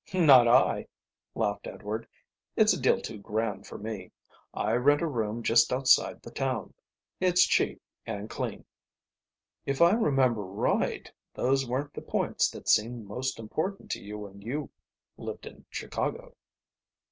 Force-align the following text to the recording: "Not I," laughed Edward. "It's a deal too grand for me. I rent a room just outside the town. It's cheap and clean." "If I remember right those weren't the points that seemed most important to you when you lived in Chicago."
"Not 0.15 0.47
I," 0.47 0.87
laughed 1.35 1.67
Edward. 1.67 2.07
"It's 2.55 2.73
a 2.73 2.81
deal 2.81 2.99
too 3.01 3.19
grand 3.19 3.67
for 3.67 3.77
me. 3.77 4.09
I 4.51 4.73
rent 4.73 5.03
a 5.03 5.07
room 5.07 5.43
just 5.43 5.71
outside 5.71 6.23
the 6.23 6.31
town. 6.31 6.73
It's 7.19 7.45
cheap 7.45 7.79
and 8.07 8.27
clean." 8.27 8.65
"If 9.67 9.79
I 9.79 9.91
remember 9.91 10.41
right 10.41 11.11
those 11.35 11.67
weren't 11.69 11.93
the 11.93 12.01
points 12.01 12.49
that 12.49 12.67
seemed 12.67 13.05
most 13.05 13.37
important 13.37 13.91
to 13.91 14.01
you 14.01 14.17
when 14.17 14.41
you 14.41 14.71
lived 15.17 15.45
in 15.45 15.65
Chicago." 15.69 16.33